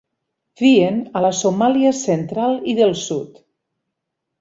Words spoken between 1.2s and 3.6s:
la Somàlia central i del sud.